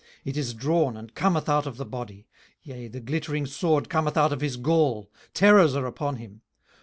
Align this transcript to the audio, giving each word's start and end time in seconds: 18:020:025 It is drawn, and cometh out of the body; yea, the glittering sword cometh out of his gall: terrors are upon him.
18:020:025 0.01 0.09
It 0.25 0.37
is 0.37 0.53
drawn, 0.55 0.97
and 0.97 1.13
cometh 1.13 1.47
out 1.47 1.67
of 1.67 1.77
the 1.77 1.85
body; 1.85 2.27
yea, 2.63 2.87
the 2.87 2.99
glittering 3.01 3.45
sword 3.45 3.87
cometh 3.87 4.17
out 4.17 4.33
of 4.33 4.41
his 4.41 4.57
gall: 4.57 5.11
terrors 5.35 5.75
are 5.75 5.85
upon 5.85 6.15
him. 6.15 6.41